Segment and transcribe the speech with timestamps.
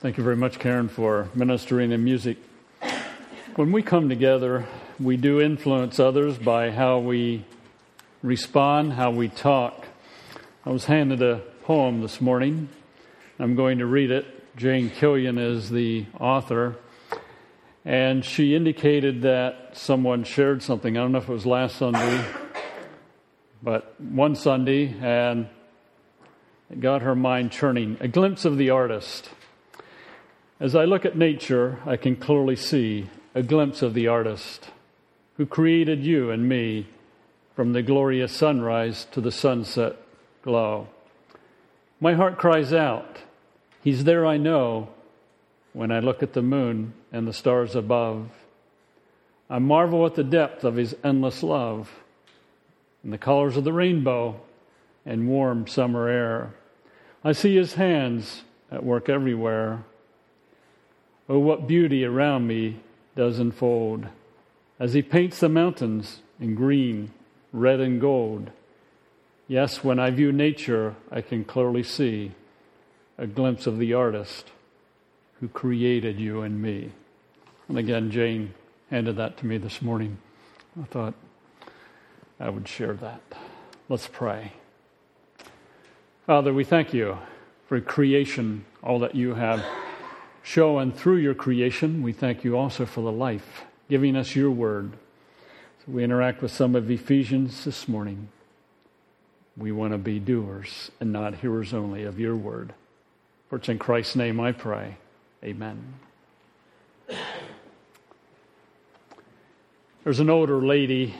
[0.00, 2.38] Thank you very much, Karen, for ministering in music.
[3.56, 4.64] When we come together,
[5.00, 7.44] we do influence others by how we
[8.22, 9.88] respond, how we talk.
[10.64, 12.68] I was handed a poem this morning.
[13.40, 14.56] I'm going to read it.
[14.56, 16.76] Jane Killian is the author.
[17.84, 20.96] And she indicated that someone shared something.
[20.96, 22.24] I don't know if it was last Sunday,
[23.64, 25.48] but one Sunday, and
[26.70, 27.96] it got her mind churning.
[27.98, 29.30] A glimpse of the artist.
[30.60, 34.70] As I look at nature, I can clearly see a glimpse of the artist
[35.36, 36.88] who created you and me
[37.54, 39.94] from the glorious sunrise to the sunset
[40.42, 40.88] glow.
[42.00, 43.18] My heart cries out,
[43.84, 44.88] He's there, I know,
[45.74, 48.28] when I look at the moon and the stars above.
[49.48, 51.88] I marvel at the depth of His endless love
[53.04, 54.40] and the colors of the rainbow
[55.06, 56.54] and warm summer air.
[57.22, 59.84] I see His hands at work everywhere
[61.28, 62.80] Oh, what beauty around me
[63.14, 64.06] does unfold
[64.80, 67.10] as he paints the mountains in green,
[67.52, 68.50] red, and gold.
[69.46, 72.32] Yes, when I view nature, I can clearly see
[73.18, 74.52] a glimpse of the artist
[75.40, 76.92] who created you and me.
[77.68, 78.54] And again, Jane
[78.90, 80.18] handed that to me this morning.
[80.80, 81.14] I thought
[82.38, 83.20] I would share that.
[83.88, 84.52] Let's pray.
[86.26, 87.18] Father, we thank you
[87.66, 89.64] for creation, all that you have
[90.48, 92.02] show and through your creation.
[92.02, 94.92] We thank you also for the life, giving us your word.
[95.84, 98.28] So we interact with some of Ephesians this morning.
[99.58, 102.72] We want to be doers and not hearers only of your word.
[103.50, 104.96] For it's in Christ's name I pray.
[105.44, 105.94] Amen.
[110.02, 111.14] There's an older lady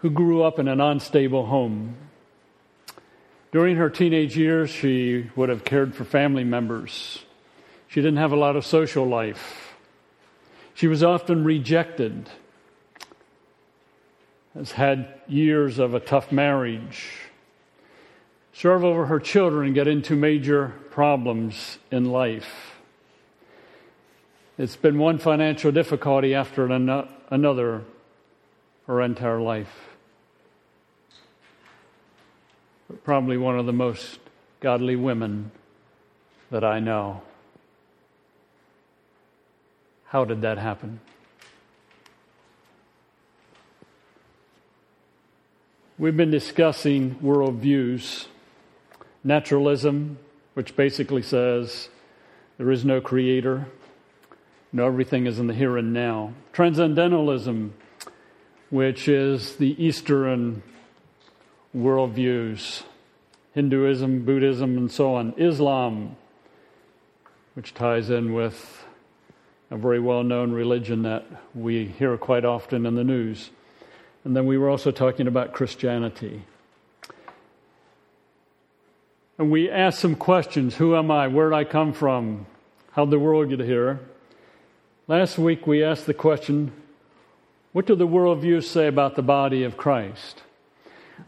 [0.00, 1.96] who grew up in an unstable home.
[3.50, 7.22] During her teenage years, she would have cared for family members
[7.96, 9.74] she didn't have a lot of social life.
[10.74, 12.28] She was often rejected,
[14.52, 17.10] has had years of a tough marriage,
[18.52, 22.74] serve over her children, get into major problems in life.
[24.58, 27.84] It's been one financial difficulty after another
[28.86, 29.74] her entire life.
[32.88, 34.18] But Probably one of the most
[34.60, 35.50] godly women
[36.50, 37.22] that I know.
[40.16, 41.00] How did that happen?
[45.98, 48.24] We've been discussing worldviews,
[49.22, 50.16] naturalism,
[50.54, 51.90] which basically says
[52.56, 53.66] there is no creator,
[54.72, 56.32] no, everything is in the here and now.
[56.54, 57.74] Transcendentalism,
[58.70, 60.62] which is the Eastern
[61.76, 62.84] worldviews,
[63.52, 65.34] Hinduism, Buddhism, and so on.
[65.36, 66.16] Islam,
[67.52, 68.85] which ties in with
[69.70, 73.50] a very well known religion that we hear quite often in the news.
[74.24, 76.42] And then we were also talking about Christianity.
[79.38, 81.28] And we asked some questions Who am I?
[81.28, 82.46] Where did I come from?
[82.92, 84.00] How'd the world get here?
[85.08, 86.72] Last week we asked the question
[87.72, 90.42] What do the worldviews say about the body of Christ?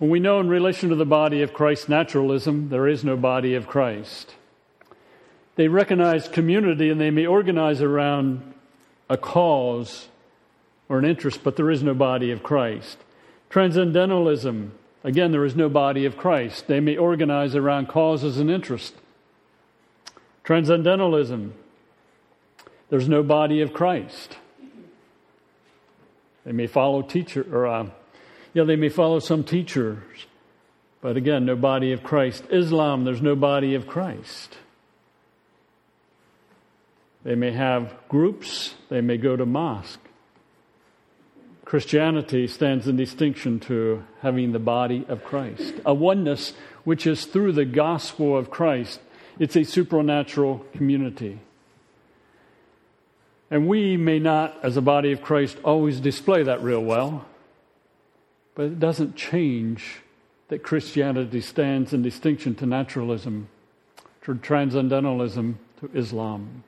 [0.01, 3.55] Well, we know in relation to the body of Christ, naturalism, there is no body
[3.55, 4.35] of Christ.
[5.59, 8.55] They recognize community and they may organize around
[9.11, 10.07] a cause
[10.89, 12.97] or an interest, but there is no body of Christ.
[13.51, 14.71] Transcendentalism,
[15.03, 16.69] again, there is no body of Christ.
[16.69, 18.95] They may organize around causes and interest.
[20.45, 21.55] Transcendentalism,
[22.89, 24.37] there's no body of Christ.
[26.45, 27.87] They may follow teacher or uh,
[28.55, 30.27] yeah, they may follow some teachers,
[31.01, 32.45] but again, no body of Christ.
[32.49, 34.59] Islam, there's no body of Christ.
[37.25, 40.01] They may have groups, they may go to mosque.
[41.65, 47.53] Christianity stands in distinction to having the body of Christ, a oneness which is through
[47.53, 49.01] the gospel of Christ.
[49.39, 51.41] It's a supernatural community.
[53.51, 57.27] And we may not, as a body of Christ, always display that real well,
[58.55, 60.01] but it doesn't change
[60.49, 63.49] that Christianity stands in distinction to naturalism,
[64.23, 66.65] to transcendentalism, to Islam.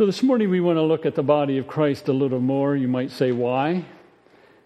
[0.00, 2.74] So this morning we want to look at the body of Christ a little more.
[2.74, 3.84] You might say, why?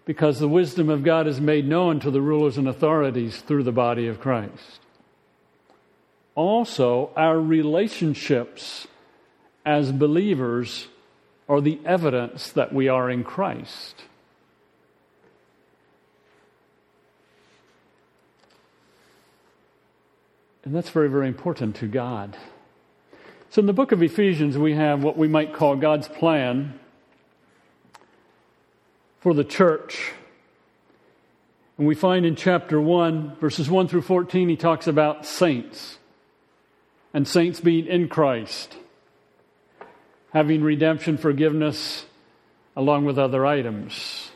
[0.05, 3.73] Because the wisdom of God is made known to the rulers and authorities through the
[3.73, 4.79] body of Christ.
[6.35, 8.87] Also, our relationships
[9.65, 10.87] as believers
[11.49, 14.05] are the evidence that we are in Christ.
[20.63, 22.37] And that's very, very important to God.
[23.49, 26.79] So, in the book of Ephesians, we have what we might call God's plan
[29.19, 30.11] for the church.
[31.77, 35.97] And we find in chapter 1, verses 1 through 14, he talks about saints
[37.13, 38.75] and saints being in Christ,
[40.31, 42.05] having redemption, forgiveness,
[42.75, 44.31] along with other items.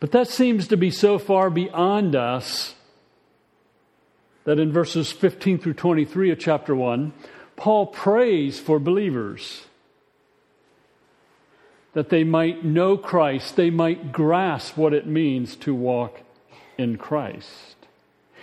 [0.00, 2.74] But that seems to be so far beyond us
[4.44, 7.12] that in verses 15 through 23 of chapter 1,
[7.56, 9.66] Paul prays for believers
[11.92, 16.20] that they might know Christ, they might grasp what it means to walk
[16.76, 17.76] in Christ.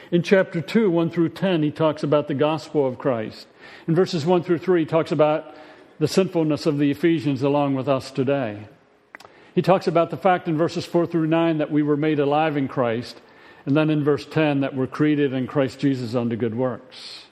[0.10, 3.48] In chapter 2, 1 through 10, he talks about the gospel of Christ.
[3.88, 5.56] In verses 1 through 3, he talks about
[6.00, 8.68] the sinfulness of the Ephesians along with us today.
[9.54, 12.56] He talks about the fact in verses 4 through 9 that we were made alive
[12.56, 13.22] in Christ,
[13.66, 17.26] and then in verse 10 that we're created in Christ Jesus unto good works.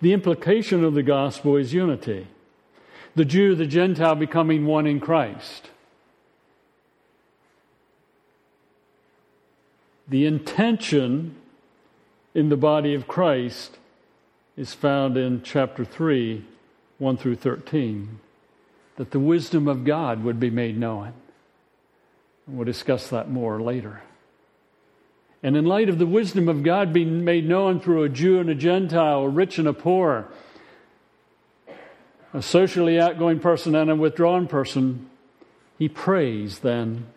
[0.00, 2.26] The implication of the gospel is unity
[3.14, 5.70] the Jew, the Gentile becoming one in Christ.
[10.08, 11.36] The intention
[12.34, 13.78] in the body of Christ
[14.56, 16.44] is found in chapter 3,
[16.98, 18.20] 1 through 13,
[18.96, 21.12] that the wisdom of God would be made known.
[22.46, 24.02] We'll discuss that more later.
[25.44, 28.48] And in light of the wisdom of God being made known through a Jew and
[28.48, 30.26] a Gentile, a rich and a poor,
[32.32, 35.10] a socially outgoing person and a withdrawn person,
[35.78, 37.08] he prays then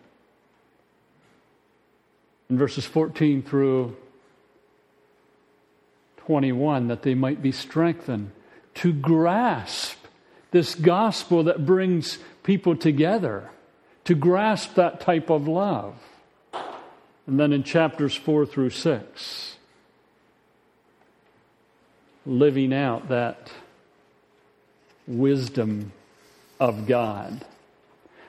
[2.49, 3.95] in verses 14 through
[6.17, 8.31] 21 that they might be strengthened
[8.73, 9.97] to grasp
[10.51, 13.49] this gospel that brings people together,
[14.03, 15.95] to grasp that type of love.
[17.27, 19.55] And then in chapters 4 through 6,
[22.25, 23.51] living out that
[25.05, 25.91] wisdom
[26.59, 27.45] of God.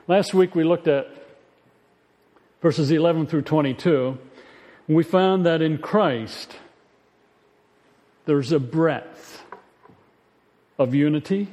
[0.08, 1.08] Last week we looked at
[2.60, 4.18] verses 11 through 22.
[4.88, 6.56] We found that in Christ
[8.24, 9.44] there's a breadth
[10.78, 11.48] of unity.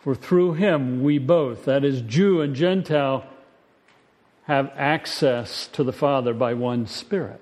[0.00, 3.24] For through him we both, that is, Jew and Gentile,
[4.44, 7.40] have access to the Father by one Spirit.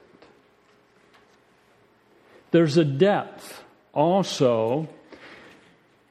[2.50, 3.62] There's a depth
[3.94, 4.88] also.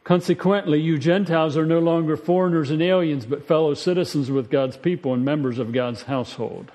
[0.03, 5.13] Consequently, you Gentiles are no longer foreigners and aliens, but fellow citizens with God's people
[5.13, 6.71] and members of God's household.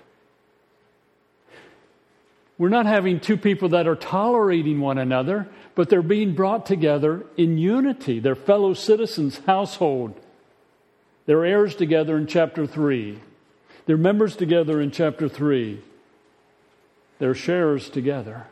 [2.57, 7.27] We're not having two people that are tolerating one another, but they're being brought together
[7.37, 8.21] in unity.
[8.21, 10.15] They're fellow citizens, household.
[11.27, 13.19] They're heirs together in chapter 3.
[13.87, 15.81] They're members together in chapter 3.
[17.19, 18.47] They're sharers together.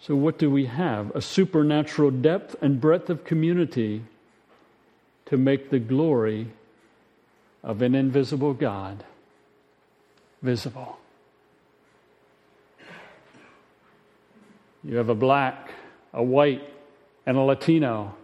[0.00, 1.14] So, what do we have?
[1.16, 4.02] A supernatural depth and breadth of community
[5.26, 6.52] to make the glory
[7.64, 9.04] of an invisible God
[10.42, 10.98] visible.
[14.84, 15.72] You have a black,
[16.12, 16.62] a white,
[17.26, 18.14] and a Latino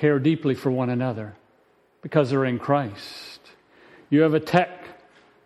[0.00, 1.34] care deeply for one another
[2.02, 3.40] because they're in Christ.
[4.10, 4.70] You have a tech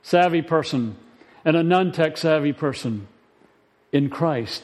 [0.02, 0.96] savvy person
[1.44, 3.06] and a non tech savvy person
[3.92, 4.62] in Christ.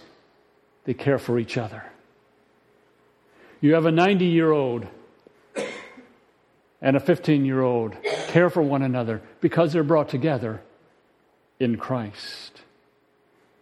[0.85, 1.85] They care for each other.
[3.61, 4.87] You have a 90 year old
[6.83, 7.97] and a 15 year old
[8.29, 10.61] care for one another because they're brought together
[11.59, 12.61] in Christ.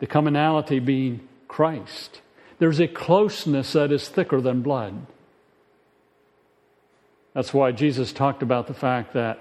[0.00, 2.20] The commonality being Christ.
[2.58, 5.06] There's a closeness that is thicker than blood.
[7.34, 9.38] That's why Jesus talked about the fact that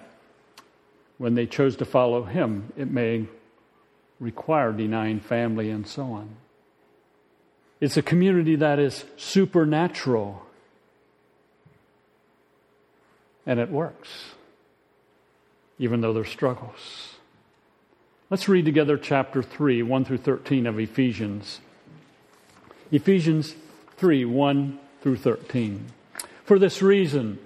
[1.18, 3.26] when they chose to follow him, it may
[4.20, 6.30] require denying family and so on.
[7.80, 10.46] It's a community that is supernatural.
[13.46, 14.10] And it works,
[15.80, 17.16] even though there's struggles.
[18.30, 21.60] Let's read together chapter 3, 1 through 13 of Ephesians.
[22.92, 23.56] Ephesians
[23.98, 25.88] 3, 1 through 13.
[26.46, 27.40] For this reason,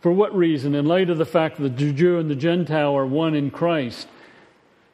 [0.00, 0.74] for what reason?
[0.74, 4.06] In light of the fact that the Jew and the Gentile are one in Christ,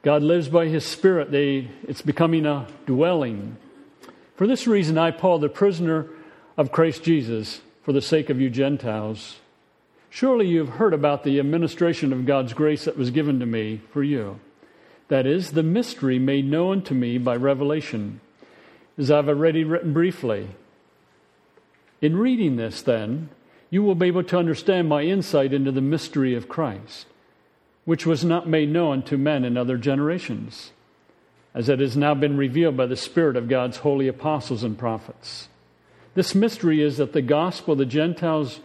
[0.02, 1.30] God lives by His Spirit.
[1.30, 3.56] They, it's becoming a dwelling.
[4.36, 6.08] For this reason, I, Paul, the prisoner
[6.56, 9.40] of Christ Jesus, for the sake of you Gentiles,
[10.10, 13.80] surely you have heard about the administration of God's grace that was given to me
[13.92, 14.40] for you.
[15.08, 18.20] That is, the mystery made known to me by revelation,
[18.96, 20.48] as I've already written briefly.
[22.00, 23.28] In reading this, then,
[23.74, 27.06] you will be able to understand my insight into the mystery of Christ,
[27.84, 30.70] which was not made known to men in other generations,
[31.54, 35.48] as it has now been revealed by the Spirit of God's holy apostles and prophets.
[36.14, 38.60] This mystery is that the gospel, the Gentiles,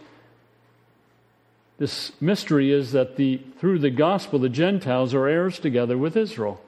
[1.78, 6.60] this mystery is that the, through the gospel, the Gentiles are heirs together with Israel,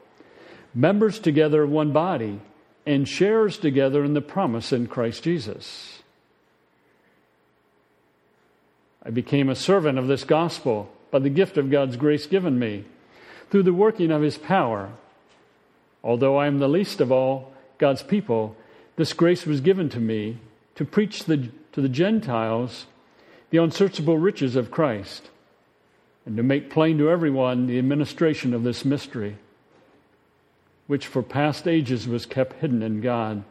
[0.75, 2.41] members together of one body,
[2.87, 6.02] and sharers together in the promise in Christ Jesus.
[9.05, 12.85] I became a servant of this gospel by the gift of God's grace given me
[13.51, 14.91] through the working of his power.
[16.05, 18.57] Although I am the least of all God's people,
[18.97, 20.39] this grace was given to me
[20.77, 22.87] to preach the, to the Gentiles
[23.51, 25.29] the unsearchable riches of Christ,
[26.25, 29.37] and to make plain to everyone the administration of this mystery,
[30.87, 33.45] which for past ages was kept hidden in God,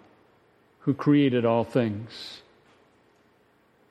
[0.79, 2.41] who created all things.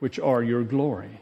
[0.00, 1.20] which are your glory.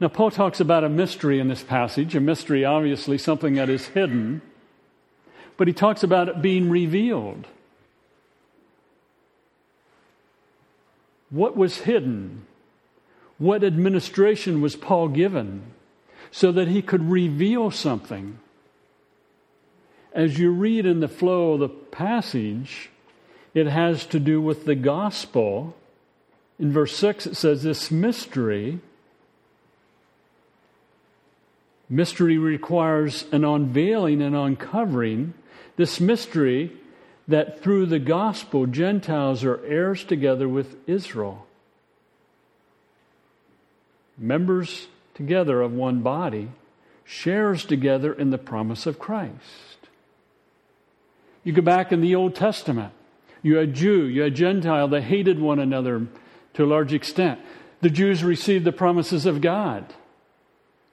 [0.00, 3.88] Now, Paul talks about a mystery in this passage, a mystery, obviously, something that is
[3.88, 4.42] hidden,
[5.56, 7.46] but he talks about it being revealed.
[11.30, 12.46] What was hidden?
[13.38, 15.62] What administration was Paul given
[16.30, 18.38] so that he could reveal something?
[20.12, 22.90] As you read in the flow of the passage,
[23.54, 25.74] it has to do with the gospel.
[26.58, 28.80] In verse 6, it says, This mystery.
[31.88, 35.34] Mystery requires an unveiling and uncovering.
[35.76, 36.72] This mystery
[37.28, 41.46] that through the gospel, Gentiles are heirs together with Israel,
[44.16, 46.48] members together of one body,
[47.04, 49.34] shares together in the promise of Christ.
[51.44, 52.92] You go back in the Old Testament,
[53.42, 56.06] you had Jew, you had Gentile, they hated one another
[56.56, 57.38] to a large extent.
[57.82, 59.92] The Jews received the promises of God,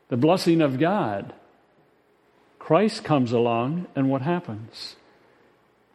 [0.09, 1.33] the blessing of God.
[2.59, 4.97] Christ comes along, and what happens?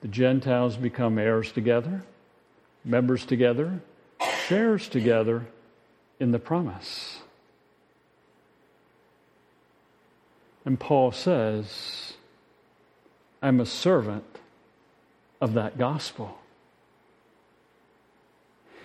[0.01, 2.03] The Gentiles become heirs together,
[2.83, 3.81] members together,
[4.47, 5.47] shares together
[6.19, 7.19] in the promise.
[10.65, 12.15] And Paul says,
[13.43, 14.25] I'm a servant
[15.43, 16.39] of that gospel.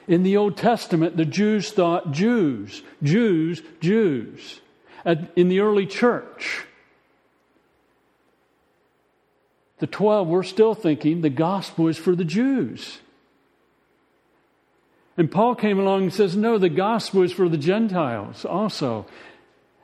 [0.08, 4.60] In the Old Testament, the Jews thought Jews, Jews, Jews.
[5.36, 6.66] In the early church,
[9.80, 13.00] the 12 were still thinking the gospel is for the Jews.
[15.18, 19.06] And Paul came along and says, No, the gospel is for the Gentiles also.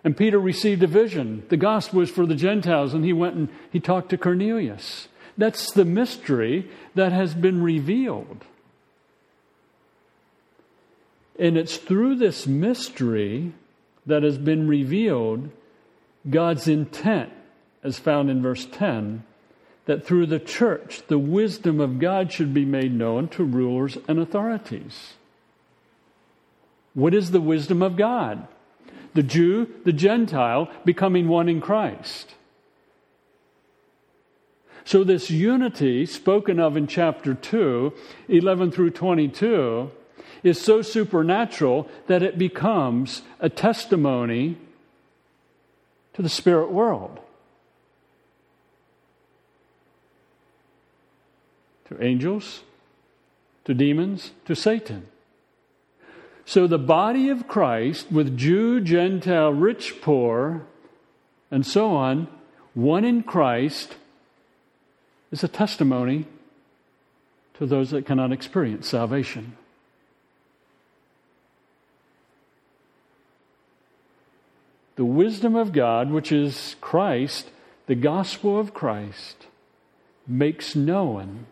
[0.03, 1.43] And Peter received a vision.
[1.49, 2.93] The gospel is for the Gentiles.
[2.93, 5.07] And he went and he talked to Cornelius.
[5.37, 8.45] That's the mystery that has been revealed.
[11.39, 13.53] And it's through this mystery
[14.05, 15.49] that has been revealed
[16.29, 17.31] God's intent,
[17.81, 19.23] as found in verse 10,
[19.85, 24.19] that through the church, the wisdom of God should be made known to rulers and
[24.19, 25.13] authorities.
[26.93, 28.45] What is the wisdom of God?
[29.13, 32.35] The Jew, the Gentile, becoming one in Christ.
[34.83, 37.93] So, this unity spoken of in chapter 2,
[38.27, 39.91] 11 through 22,
[40.43, 44.57] is so supernatural that it becomes a testimony
[46.13, 47.19] to the spirit world.
[51.89, 52.61] to angels,
[53.65, 55.07] to demons, to Satan.
[56.45, 60.63] So the body of Christ, with Jew, Gentile, rich, poor,
[61.51, 62.27] and so on,
[62.73, 63.95] one in Christ,
[65.31, 66.25] is a testimony
[67.55, 69.57] to those that cannot experience salvation.
[74.99, 77.51] The wisdom of God, which is Christ,
[77.85, 79.47] the gospel of Christ,
[80.27, 81.45] makes known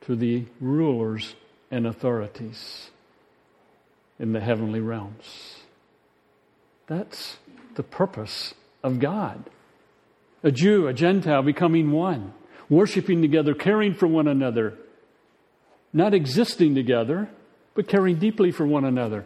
[0.00, 1.36] to the rulers
[1.70, 2.90] and authorities
[4.18, 5.58] in the heavenly realms.
[6.88, 7.36] That's
[7.76, 9.48] the purpose of God.
[10.42, 12.34] A Jew, a Gentile becoming one,
[12.68, 14.76] worshiping together, caring for one another,
[15.92, 17.30] not existing together,
[17.76, 19.24] but caring deeply for one another.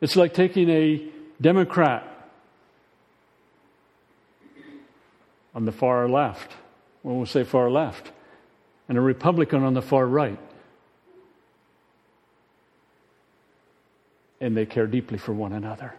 [0.00, 1.02] It's like taking a
[1.40, 2.06] Democrat
[5.54, 6.52] on the far left.
[7.02, 8.12] Well, we'll say far left.
[8.88, 10.38] And a Republican on the far right.
[14.40, 15.94] And they care deeply for one another.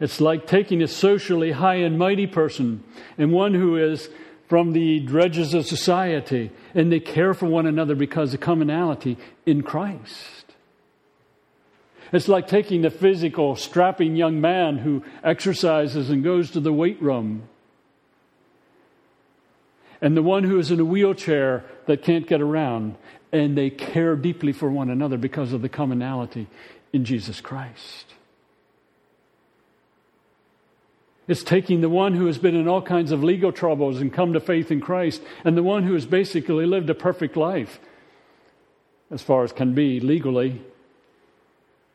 [0.00, 2.84] It's like taking a socially high and mighty person
[3.16, 4.08] and one who is
[4.48, 9.62] from the dredges of society, and they care for one another because of commonality in
[9.62, 10.46] Christ.
[12.12, 17.00] It's like taking the physical, strapping young man who exercises and goes to the weight
[17.02, 17.42] room,
[20.00, 22.96] and the one who is in a wheelchair that can't get around,
[23.30, 26.46] and they care deeply for one another because of the commonality
[26.92, 28.14] in Jesus Christ.
[31.28, 34.32] It's taking the one who has been in all kinds of legal troubles and come
[34.32, 37.78] to faith in Christ, and the one who has basically lived a perfect life,
[39.10, 40.62] as far as can be legally,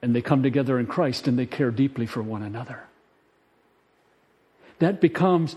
[0.03, 2.83] and they come together in Christ and they care deeply for one another.
[4.77, 5.55] That becomes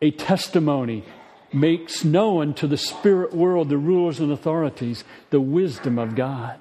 [0.00, 1.04] a testimony,
[1.52, 6.60] makes known to the spirit world, the rulers and authorities, the wisdom of God.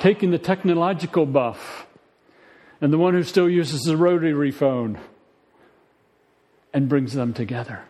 [0.00, 1.86] Taking the technological buff
[2.80, 5.00] and the one who still uses the rotary phone
[6.78, 7.80] and brings them together.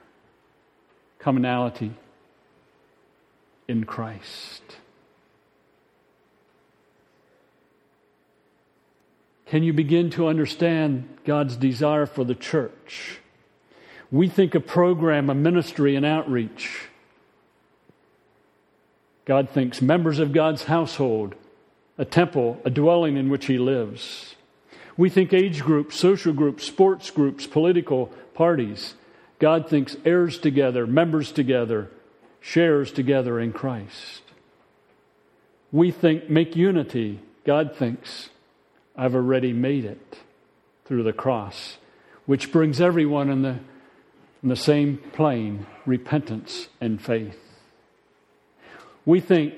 [1.18, 1.92] Commonality
[3.68, 4.62] in Christ.
[9.45, 13.18] Can you begin to understand God's desire for the church?
[14.11, 16.88] We think a program, a ministry, an outreach.
[19.26, 21.35] God thinks members of God's household,
[21.99, 24.35] a temple, a dwelling in which He lives.
[24.97, 28.95] We think age groups, social groups, sports groups, political parties.
[29.40, 31.90] God thinks heirs together, members together,
[32.40, 34.23] shares together in Christ.
[35.73, 37.18] We think make unity.
[37.45, 38.30] God thinks
[38.97, 40.21] I've already made it
[40.85, 41.78] through the cross,
[42.26, 43.59] which brings everyone in the,
[44.42, 47.41] in the same plane repentance and faith.
[49.04, 49.54] We think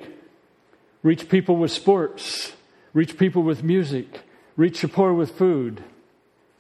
[1.03, 2.53] reach people with sports,
[2.95, 4.23] reach people with music,
[4.57, 5.85] reach the poor with food,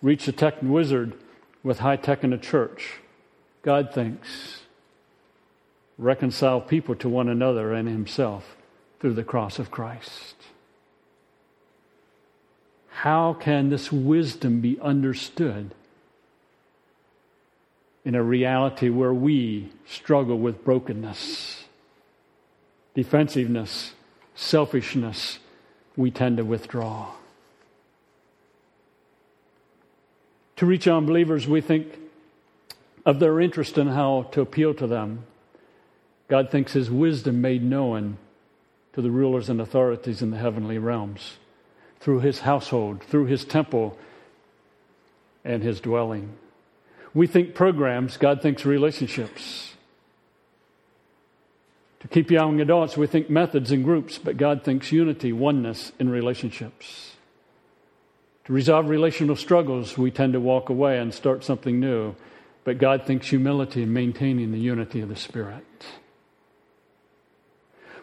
[0.02, 1.14] reach the tech wizard
[1.62, 3.00] with high tech in a church.
[3.62, 4.62] God thinks
[5.98, 8.56] reconcile people to one another and himself
[9.00, 10.34] through the cross of Christ.
[12.88, 15.74] How can this wisdom be understood
[18.04, 21.64] in a reality where we struggle with brokenness,
[22.94, 23.92] defensiveness,
[24.34, 25.38] selfishness?
[25.96, 27.12] We tend to withdraw.
[30.60, 31.98] To reach unbelievers, we think
[33.06, 35.24] of their interest in how to appeal to them.
[36.28, 38.18] God thinks His wisdom made known
[38.92, 41.38] to the rulers and authorities in the heavenly realms
[41.98, 43.96] through His household, through His temple,
[45.46, 46.34] and His dwelling.
[47.14, 49.72] We think programs, God thinks relationships.
[52.00, 56.10] To keep young adults, we think methods and groups, but God thinks unity, oneness in
[56.10, 57.16] relationships.
[58.50, 62.16] To resolve relational struggles, we tend to walk away and start something new.
[62.64, 65.64] But God thinks humility and maintaining the unity of the Spirit.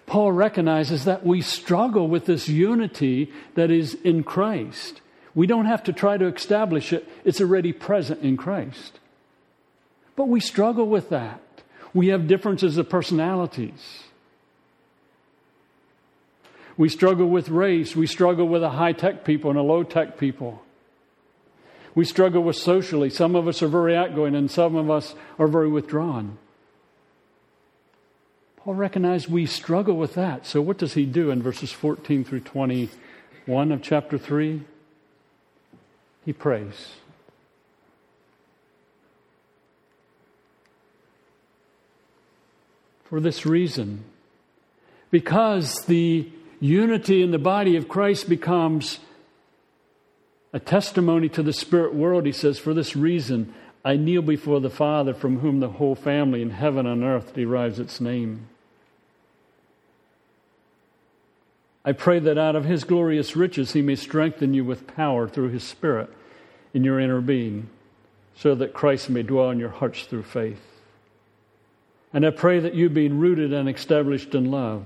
[0.05, 5.01] Paul recognizes that we struggle with this unity that is in Christ.
[5.35, 9.01] We don't have to try to establish it, it's already present in Christ.
[10.15, 11.41] But we struggle with that.
[11.93, 14.05] We have differences of personalities.
[16.77, 17.95] We struggle with race.
[17.95, 20.61] We struggle with a high tech people and a low tech people.
[21.95, 23.09] We struggle with socially.
[23.09, 26.37] Some of us are very outgoing and some of us are very withdrawn.
[28.57, 30.45] Paul recognized we struggle with that.
[30.45, 34.61] So, what does he do in verses 14 through 21 of chapter 3?
[36.25, 36.89] He prays.
[43.05, 44.03] For this reason,
[45.09, 48.99] because the unity in the body of Christ becomes
[50.53, 52.25] a testimony to the spirit world.
[52.25, 56.41] He says, For this reason, I kneel before the Father, from whom the whole family
[56.41, 58.47] in heaven and earth derives its name.
[61.85, 65.49] I pray that out of his glorious riches he may strengthen you with power through
[65.49, 66.09] his Spirit
[66.73, 67.69] in your inner being,
[68.35, 70.59] so that Christ may dwell in your hearts through faith.
[72.11, 74.85] And I pray that you, being rooted and established in love,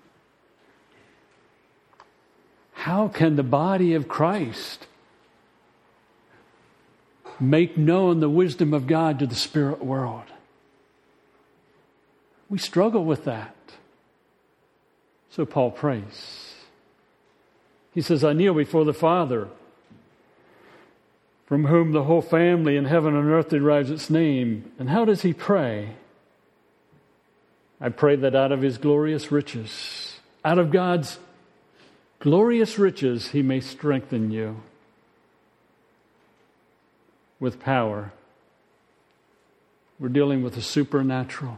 [2.81, 4.87] How can the body of Christ
[7.39, 10.23] make known the wisdom of God to the spirit world?
[12.49, 13.55] We struggle with that.
[15.29, 16.55] So Paul prays.
[17.93, 19.49] He says, I kneel before the Father
[21.45, 24.71] from whom the whole family in heaven and earth derives its name.
[24.79, 25.97] And how does he pray?
[27.79, 31.19] I pray that out of his glorious riches, out of God's
[32.21, 34.61] glorious riches, he may strengthen you
[37.39, 38.13] with power.
[39.99, 41.57] We're dealing with the supernatural.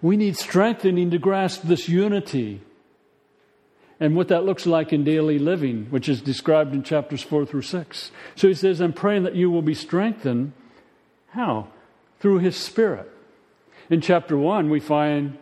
[0.00, 2.60] We need strengthening to grasp this unity
[4.00, 7.62] and what that looks like in daily living, which is described in chapters 4 through
[7.62, 8.12] 6.
[8.36, 10.52] So he says, I'm praying that you will be strengthened.
[11.30, 11.66] How?
[12.20, 13.10] Through his Spirit.
[13.90, 15.36] In chapter 1, we find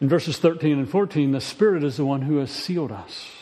[0.00, 3.32] in verses 13 and 14, the Spirit is the one who has sealed us.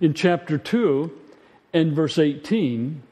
[0.00, 1.10] In chapter 2
[1.72, 3.02] and verse 18,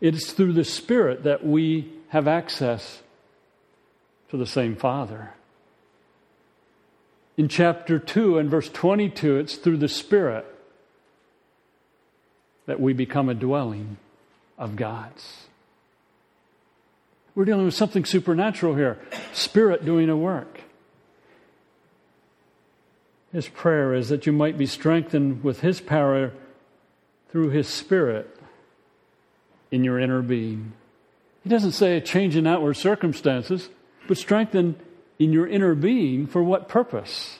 [0.00, 3.02] it is through the Spirit that we have access
[4.30, 5.32] to the same Father.
[7.36, 10.44] In chapter 2 and verse 22, it's through the Spirit
[12.66, 13.96] that we become a dwelling
[14.58, 15.46] of God's.
[17.34, 18.98] We're dealing with something supernatural here
[19.32, 20.60] Spirit doing a work.
[23.32, 26.32] His prayer is that you might be strengthened with His power
[27.30, 28.28] through His Spirit
[29.70, 30.74] in your inner being.
[31.42, 33.70] He doesn't say a change in outward circumstances,
[34.06, 34.76] but strengthen
[35.18, 37.38] in your inner being for what purpose?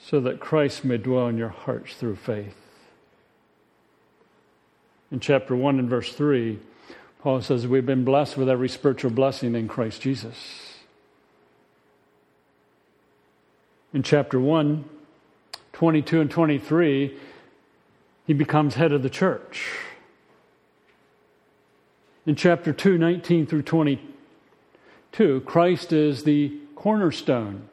[0.00, 2.56] So that Christ may dwell in your hearts through faith.
[5.10, 6.58] In chapter 1 and verse 3,
[7.20, 10.74] Paul says, We've been blessed with every spiritual blessing in Christ Jesus.
[13.92, 14.84] In chapter 1,
[15.72, 17.16] 22 and 23,
[18.26, 19.72] he becomes head of the church.
[22.26, 27.68] In chapter 2, 19 through 22, Christ is the cornerstone.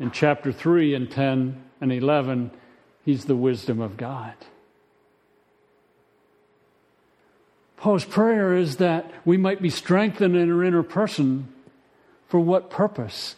[0.00, 2.50] In chapter 3 and 10 and 11,
[3.04, 4.34] he's the wisdom of God.
[7.84, 11.52] Paul's prayer is that we might be strengthened in our inner person.
[12.28, 13.36] For what purpose?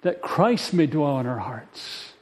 [0.00, 2.14] That Christ may dwell in our hearts.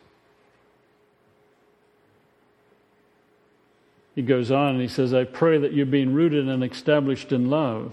[4.16, 7.48] He goes on and he says, I pray that you're being rooted and established in
[7.48, 7.92] love.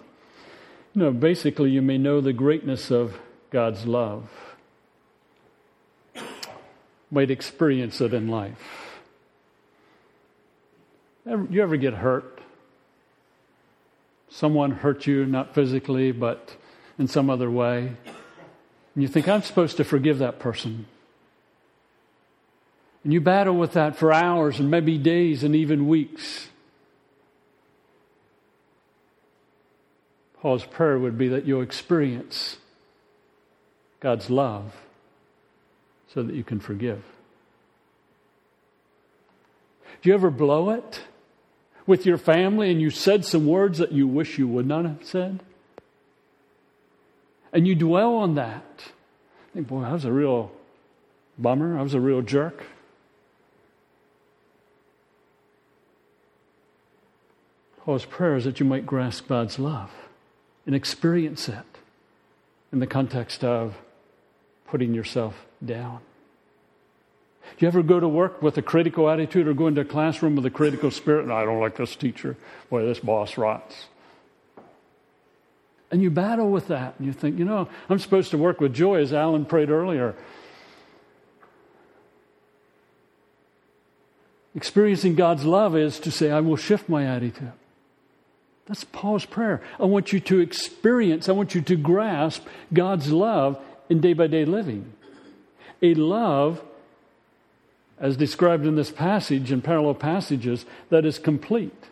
[0.95, 3.19] You know, basically, you may know the greatness of
[3.51, 4.27] God's love,
[7.11, 8.97] might experience it in life.
[11.27, 12.37] You ever get hurt?
[14.29, 16.55] Someone hurt you, not physically, but
[16.97, 17.95] in some other way.
[18.93, 20.85] And you think, I'm supposed to forgive that person.
[23.03, 26.49] And you battle with that for hours and maybe days and even weeks.
[30.41, 32.57] Paul's prayer would be that you'll experience
[33.99, 34.73] God's love
[36.13, 37.03] so that you can forgive.
[40.01, 41.01] Do you ever blow it
[41.89, 45.03] with your family and you said some words that you wish you would not have
[45.03, 45.39] said?
[47.51, 48.91] And you dwell on that.
[49.55, 50.51] think, boy, I was a real
[51.39, 51.79] bummer.
[51.79, 52.63] I was a real jerk.
[57.83, 59.89] Paul's prayer is that you might grasp God's love
[60.67, 61.65] and experience it
[62.71, 63.75] in the context of
[64.67, 66.01] putting yourself down.
[67.57, 70.35] Do you ever go to work with a critical attitude or go into a classroom
[70.35, 71.27] with a critical spirit?
[71.27, 72.37] No, I don't like this teacher.
[72.69, 73.87] Boy, this boss rots.
[75.91, 76.95] And you battle with that.
[76.97, 80.15] And you think, you know, I'm supposed to work with joy, as Alan prayed earlier.
[84.55, 87.51] Experiencing God's love is to say, I will shift my attitude.
[88.67, 89.61] That's Paul's prayer.
[89.79, 93.59] I want you to experience, I want you to grasp God's love
[93.89, 94.93] in day by day living.
[95.81, 96.61] A love,
[97.99, 101.85] as described in this passage and parallel passages, that is complete.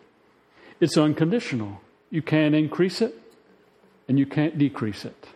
[0.80, 1.80] It's unconditional.
[2.10, 3.14] You can't increase it
[4.08, 5.28] and you can't decrease it.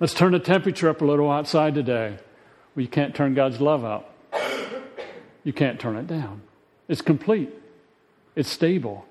[0.00, 2.18] Let's turn the temperature up a little outside today.
[2.74, 4.14] Well, you can't turn God's love up.
[5.44, 6.42] You can't turn it down.
[6.88, 7.50] It's complete.
[8.34, 9.06] It's stable.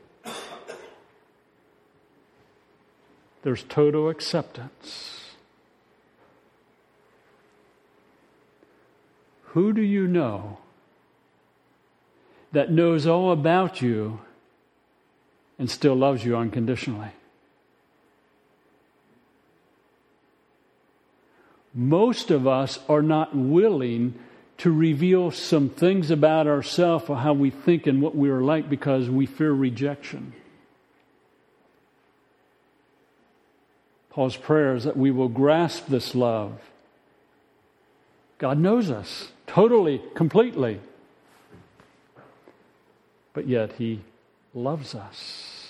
[3.44, 5.21] There's total acceptance.
[9.54, 10.60] Who do you know
[12.54, 14.22] that knows all about you
[15.60, 17.12] and still loves you unconditionally?
[21.74, 24.18] Most of us are not willing
[24.60, 28.70] to reveal some things about ourselves or how we think and what we are like
[28.70, 30.34] because we fear rejection.
[34.12, 36.60] Paul's prayer is that we will grasp this love.
[38.42, 40.80] God knows us totally, completely.
[43.34, 44.02] But yet, He
[44.56, 45.68] loves us.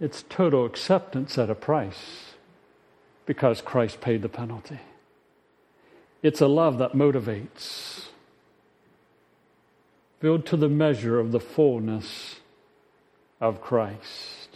[0.00, 2.32] It's total acceptance at a price
[3.26, 4.80] because Christ paid the penalty.
[6.22, 8.06] It's a love that motivates,
[10.18, 12.36] filled to the measure of the fullness
[13.38, 14.48] of Christ.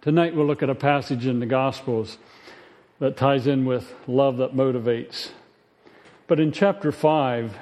[0.00, 2.18] Tonight we'll look at a passage in the Gospels
[2.98, 5.30] that ties in with love that motivates.
[6.26, 7.56] But in chapter 5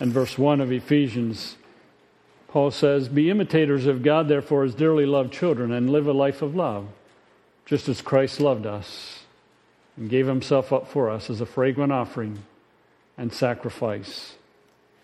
[0.00, 1.56] and verse 1 of Ephesians,
[2.48, 6.42] Paul says, Be imitators of God, therefore, as dearly loved children, and live a life
[6.42, 6.86] of love,
[7.66, 9.20] just as Christ loved us
[9.96, 12.44] and gave himself up for us as a fragrant offering
[13.18, 14.36] and sacrifice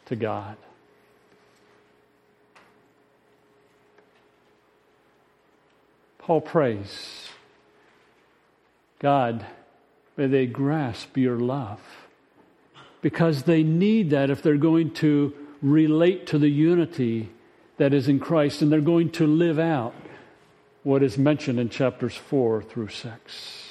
[0.07, 0.57] to God.
[6.19, 7.29] Paul prays
[8.99, 9.47] God,
[10.17, 11.81] may they grasp your love
[13.01, 15.33] because they need that if they're going to
[15.63, 17.31] relate to the unity
[17.77, 19.95] that is in Christ and they're going to live out
[20.83, 23.65] what is mentioned in chapters 4 through 6.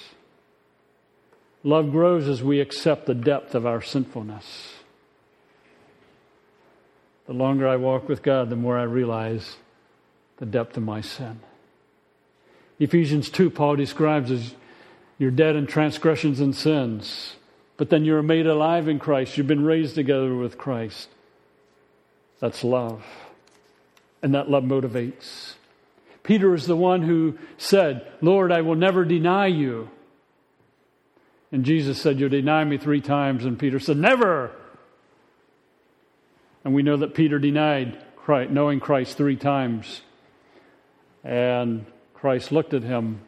[1.64, 4.74] Love grows as we accept the depth of our sinfulness.
[7.26, 9.58] The longer I walk with God, the more I realize
[10.38, 11.42] the depth of my sin.
[12.80, 14.56] Ephesians 2, Paul describes as
[15.18, 17.36] you're dead in transgressions and sins,
[17.76, 19.38] but then you're made alive in Christ.
[19.38, 21.10] You've been raised together with Christ.
[22.40, 23.04] That's love.
[24.22, 25.54] And that love motivates.
[26.24, 29.90] Peter is the one who said, Lord, I will never deny you.
[31.52, 33.46] And Jesus said, You'll deny me three times.
[33.46, 34.52] And Peter said, Never.
[36.66, 40.02] And we know that Peter denied Christ, knowing Christ three times.
[41.24, 43.22] And Christ looked at him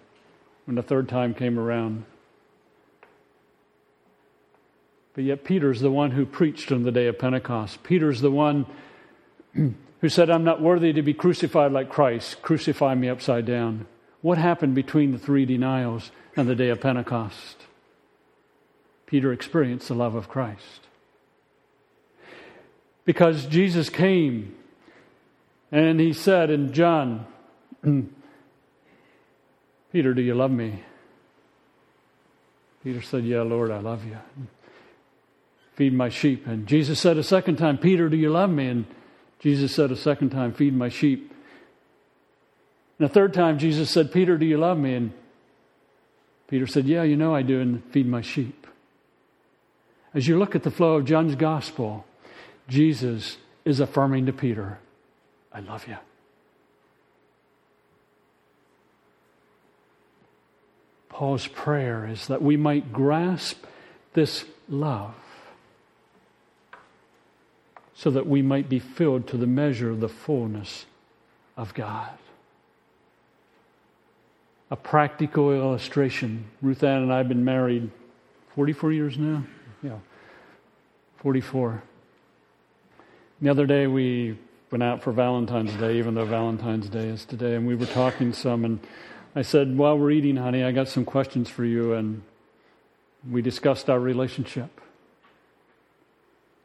[0.69, 2.05] when the third time came around.
[5.15, 7.81] But yet, Peter's the one who preached on the day of Pentecost.
[7.81, 8.67] Peter's the one
[9.55, 12.43] who said, I'm not worthy to be crucified like Christ.
[12.43, 13.87] Crucify me upside down.
[14.21, 17.65] What happened between the three denials and the day of Pentecost?
[19.07, 20.81] Peter experienced the love of Christ.
[23.05, 24.55] Because Jesus came
[25.71, 27.25] and he said in John,
[29.91, 30.83] Peter, do you love me?
[32.83, 34.17] Peter said, Yeah, Lord, I love you.
[35.75, 36.45] Feed my sheep.
[36.47, 38.67] And Jesus said a second time, Peter, do you love me?
[38.67, 38.85] And
[39.39, 41.33] Jesus said a second time, Feed my sheep.
[42.97, 44.93] And a third time, Jesus said, Peter, do you love me?
[44.93, 45.13] And
[46.47, 48.67] Peter said, Yeah, you know I do, and feed my sheep.
[50.13, 52.05] As you look at the flow of John's gospel,
[52.67, 54.79] Jesus is affirming to Peter,
[55.53, 55.97] I love you.
[61.19, 63.65] Paul's prayer is that we might grasp
[64.13, 65.13] this love
[67.93, 70.85] so that we might be filled to the measure of the fullness
[71.57, 72.17] of God.
[74.71, 76.45] A practical illustration.
[76.61, 77.91] Ruth Ann and I have been married
[78.55, 79.43] 44 years now?
[79.83, 79.97] Yeah,
[81.17, 81.83] 44.
[83.41, 84.37] The other day we
[84.71, 88.31] went out for Valentine's Day, even though Valentine's Day is today, and we were talking
[88.31, 88.79] some, and
[89.35, 91.93] I said, While we're eating, honey, I got some questions for you.
[91.93, 92.23] And
[93.29, 94.81] we discussed our relationship.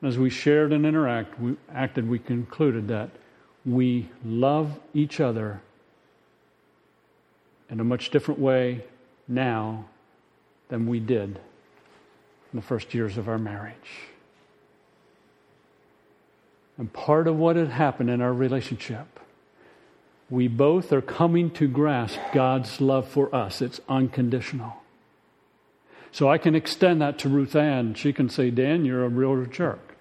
[0.02, 3.10] As we shared and interact, we acted, we concluded that
[3.64, 5.62] we love each other
[7.70, 8.84] in a much different way
[9.26, 9.86] now
[10.68, 11.38] than we did
[12.52, 14.10] in the first years of our marriage.
[16.76, 19.13] And part of what had happened in our relationship
[20.30, 23.60] we both are coming to grasp God's love for us.
[23.60, 24.74] It's unconditional.
[26.12, 27.94] So I can extend that to Ruth Ann.
[27.94, 29.96] She can say, Dan, you're a real jerk.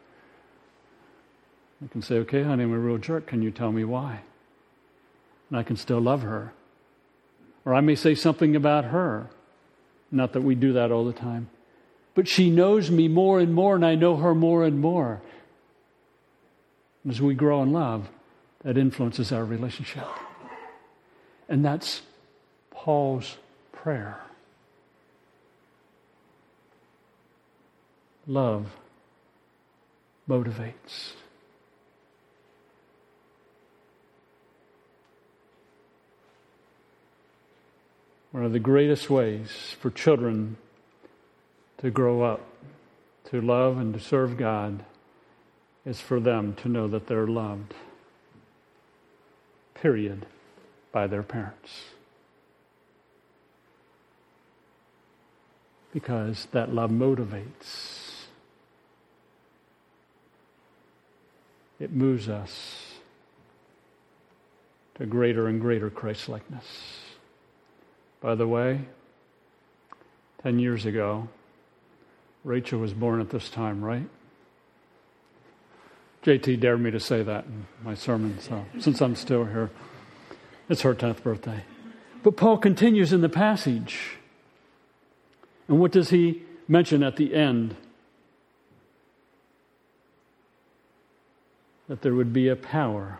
[1.83, 3.27] I can say, okay, honey, I'm a real jerk.
[3.27, 4.21] Can you tell me why?
[5.49, 6.53] And I can still love her.
[7.65, 9.29] Or I may say something about her.
[10.11, 11.49] Not that we do that all the time.
[12.15, 15.21] But she knows me more and more, and I know her more and more.
[17.09, 18.07] As we grow in love,
[18.63, 20.07] that influences our relationship.
[21.49, 22.01] And that's
[22.71, 23.37] Paul's
[23.71, 24.23] prayer.
[28.27, 28.67] love
[30.29, 31.13] motivates.
[38.31, 40.57] One of the greatest ways for children
[41.77, 42.41] to grow up,
[43.25, 44.85] to love and to serve God,
[45.85, 47.73] is for them to know that they're loved,
[49.83, 50.25] period,
[50.93, 51.81] by their parents.
[55.93, 58.27] Because that love motivates,
[61.81, 62.93] it moves us
[64.95, 66.65] to greater and greater Christlikeness.
[68.21, 68.85] By the way,
[70.43, 71.27] 10 years ago,
[72.45, 74.07] Rachel was born at this time, right?
[76.23, 79.69] JT dared me to say that in my sermon, so since I'm still here,
[80.69, 81.63] it's her 10th birthday.
[82.23, 84.17] But Paul continues in the passage.
[85.67, 87.75] And what does he mention at the end?
[91.89, 93.19] That there would be a power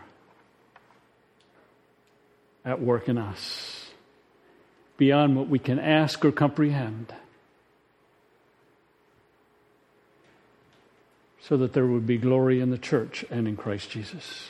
[2.64, 3.90] at work in us
[4.96, 7.12] beyond what we can ask or comprehend,
[11.46, 14.48] so that there would be glory in the church and in Christ Jesus.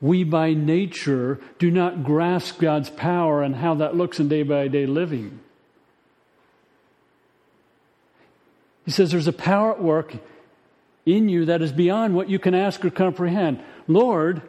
[0.00, 4.66] We by nature do not grasp God's power and how that looks in day by
[4.68, 5.40] day living.
[8.86, 10.14] He says there's a power at work
[11.04, 13.62] in you that is beyond what you can ask or comprehend.
[13.86, 14.40] Lord,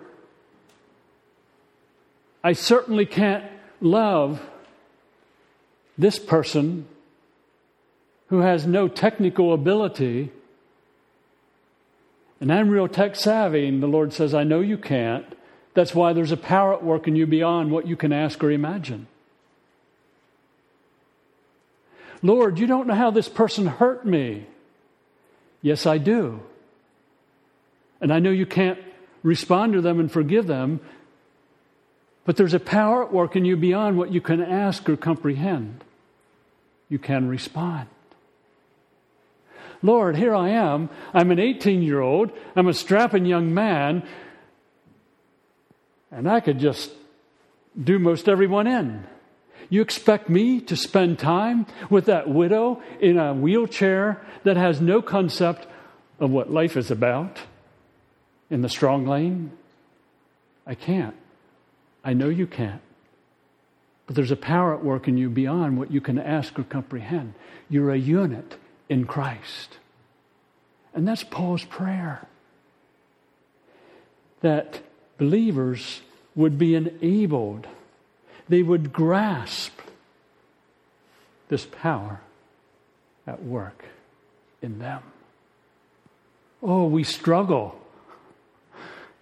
[2.43, 3.43] I certainly can't
[3.81, 4.41] love
[5.97, 6.87] this person
[8.33, 10.31] who has no technical ability.
[12.41, 15.23] And I'm real tech savvy, and the Lord says, I know you can't.
[15.75, 18.49] That's why there's a power at work in you beyond what you can ask or
[18.49, 19.05] imagine.
[22.23, 24.47] Lord, you don't know how this person hurt me.
[25.61, 26.41] Yes, I do.
[28.01, 28.79] And I know you can't
[29.21, 30.79] respond to them and forgive them,
[32.25, 35.83] but there's a power at work in you beyond what you can ask or comprehend.
[36.89, 37.89] You can respond.
[39.83, 40.89] Lord, here I am.
[41.13, 42.31] I'm an 18 year old.
[42.55, 44.03] I'm a strapping young man.
[46.09, 46.89] And I could just
[47.81, 49.05] do most everyone in.
[49.69, 55.01] You expect me to spend time with that widow in a wheelchair that has no
[55.01, 55.67] concept
[56.19, 57.39] of what life is about
[58.49, 59.51] in the strong lane?
[60.65, 61.15] I can't.
[62.03, 62.81] I know you can't.
[64.05, 67.33] But there's a power at work in you beyond what you can ask or comprehend.
[67.69, 68.57] You're a unit
[68.89, 69.77] in Christ.
[70.93, 72.27] And that's Paul's prayer.
[74.41, 74.81] That
[75.17, 76.01] believers
[76.35, 77.67] would be enabled,
[78.49, 79.79] they would grasp
[81.49, 82.19] this power
[83.25, 83.85] at work
[84.61, 85.01] in them.
[86.61, 87.79] Oh, we struggle.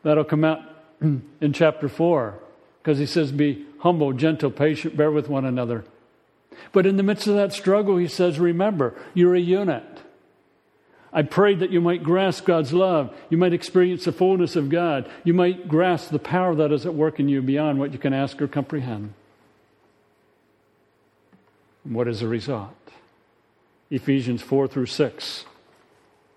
[0.03, 0.61] That'll come out
[1.01, 2.39] in chapter 4
[2.81, 5.83] because he says, Be humble, gentle, patient, bear with one another.
[6.71, 9.83] But in the midst of that struggle, he says, Remember, you're a unit.
[11.13, 13.13] I prayed that you might grasp God's love.
[13.29, 15.09] You might experience the fullness of God.
[15.23, 18.13] You might grasp the power that is at work in you beyond what you can
[18.13, 19.13] ask or comprehend.
[21.83, 22.75] what is the result?
[23.89, 25.45] Ephesians 4 through 6.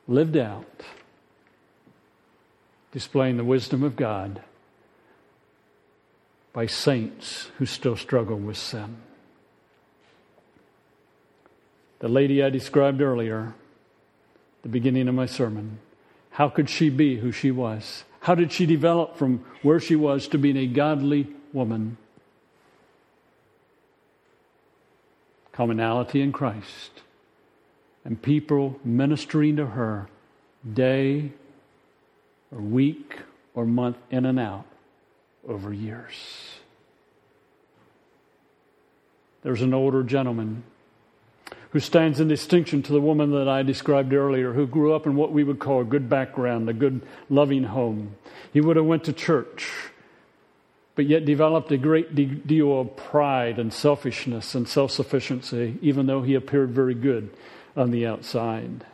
[0.09, 0.83] Lived out,
[2.91, 4.43] displaying the wisdom of God
[6.53, 8.97] by saints who still struggle with sin.
[12.05, 13.55] The lady I described earlier,
[14.61, 15.79] the beginning of my sermon,
[16.33, 18.05] how could she be who she was?
[18.21, 21.97] How did she develop from where she was to being a godly woman?
[25.53, 26.91] Commonality in Christ
[28.05, 30.07] and people ministering to her
[30.71, 31.33] day
[32.53, 33.21] or week
[33.55, 34.67] or month in and out
[35.49, 36.13] over years.
[39.43, 40.65] There's an older gentleman
[41.75, 45.17] who stands in distinction to the woman that I described earlier, who grew up in
[45.17, 48.15] what we would call a good background, a good loving home.
[48.53, 49.91] He would have went to church,
[50.95, 56.35] but yet developed a great deal of pride and selfishness and self-sufficiency, even though he
[56.35, 57.29] appeared very good
[57.77, 58.87] on the outside.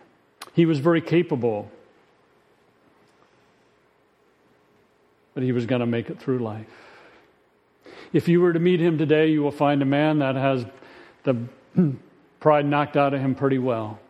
[0.55, 1.71] He was very capable
[5.35, 6.67] but he was going to make it through life.
[8.13, 10.67] If you were to meet him today, you will find a man that has
[11.23, 11.37] the
[12.41, 14.01] pride knocked out of him pretty well,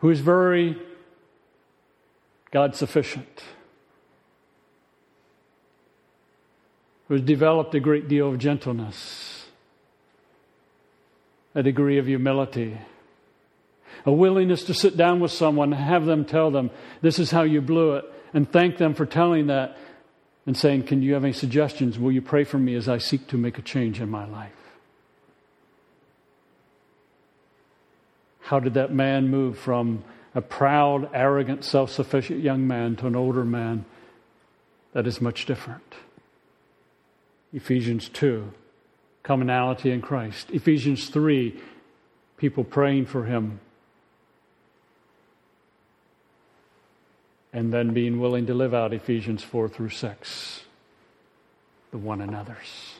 [0.00, 0.76] who is very
[2.50, 3.42] God sufficient,
[7.08, 9.46] who has developed a great deal of gentleness,
[11.54, 12.78] a degree of humility,
[14.06, 17.42] a willingness to sit down with someone and have them tell them, This is how
[17.42, 19.76] you blew it, and thank them for telling that
[20.46, 21.98] and saying, Can you have any suggestions?
[21.98, 24.57] Will you pray for me as I seek to make a change in my life?
[28.48, 33.14] How did that man move from a proud, arrogant, self sufficient young man to an
[33.14, 33.84] older man
[34.94, 35.96] that is much different?
[37.52, 38.50] Ephesians 2,
[39.22, 40.50] commonality in Christ.
[40.50, 41.60] Ephesians 3,
[42.38, 43.60] people praying for him.
[47.52, 50.62] And then being willing to live out Ephesians 4 through 6,
[51.90, 52.97] the one another's.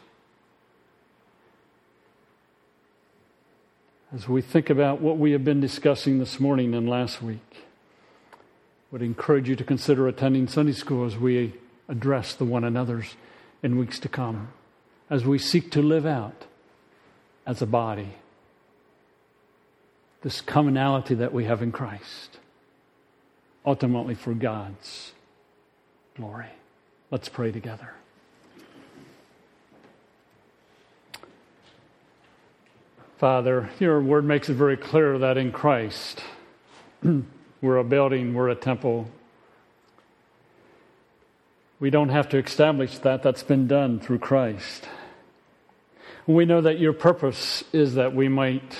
[4.12, 7.66] As we think about what we have been discussing this morning and last week.
[8.90, 11.54] Would encourage you to consider attending Sunday school as we
[11.88, 13.16] address the one another's
[13.62, 14.48] in weeks to come,
[15.10, 16.46] as we seek to live out
[17.46, 18.14] as a body
[20.22, 22.38] this commonality that we have in Christ,
[23.64, 25.12] ultimately for God's
[26.16, 26.48] glory.
[27.10, 27.92] Let's pray together.
[33.18, 36.22] Father, your word makes it very clear that in Christ,
[37.60, 39.10] we're a building, we're a temple.
[41.80, 44.88] We don't have to establish that, that's been done through Christ.
[46.28, 48.76] We know that your purpose is that we might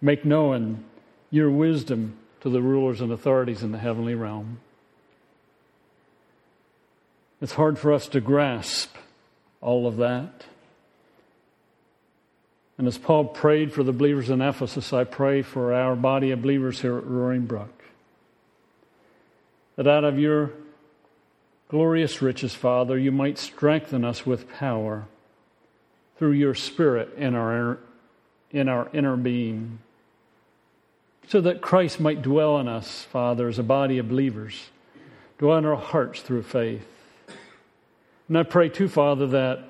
[0.00, 0.84] make known
[1.30, 4.60] your wisdom to the rulers and authorities in the heavenly realm.
[7.42, 8.96] It's hard for us to grasp
[9.60, 10.46] all of that.
[12.78, 16.42] And as Paul prayed for the believers in Ephesus, I pray for our body of
[16.42, 17.82] believers here at Roaring Brook.
[19.74, 20.52] That out of your
[21.68, 25.06] glorious riches, Father, you might strengthen us with power
[26.18, 27.78] through your Spirit in our,
[28.52, 29.80] in our inner being,
[31.26, 34.70] so that Christ might dwell in us, Father, as a body of believers,
[35.38, 36.86] dwell in our hearts through faith.
[38.28, 39.67] And I pray too, Father, that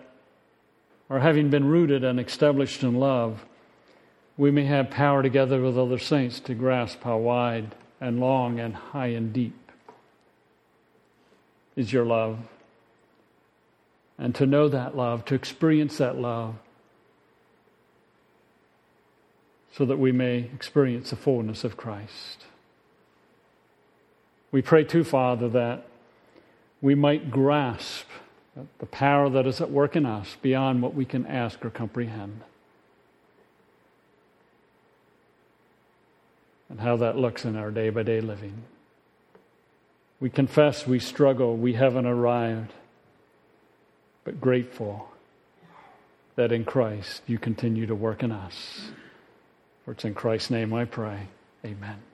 [1.08, 3.44] or having been rooted and established in love,
[4.36, 8.74] we may have power together with other saints to grasp how wide and long and
[8.74, 9.72] high and deep
[11.76, 12.38] is your love.
[14.18, 16.56] And to know that love, to experience that love,
[19.72, 22.46] so that we may experience the fullness of Christ.
[24.50, 25.86] We pray too, Father, that
[26.80, 28.06] we might grasp
[28.78, 32.40] the power that is at work in us beyond what we can ask or comprehend.
[36.68, 38.64] And how that looks in our day by day living.
[40.20, 42.72] We confess we struggle, we haven't arrived,
[44.24, 45.08] but grateful
[46.34, 48.90] that in Christ you continue to work in us.
[49.84, 51.28] For it's in Christ's name I pray.
[51.64, 52.07] Amen.